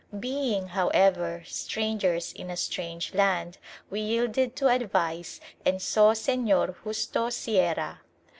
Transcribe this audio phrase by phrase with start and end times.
[0.19, 3.59] Being, however, strangers in a strange land,
[3.91, 7.99] we yielded to advice and saw Señor Justo Sierra.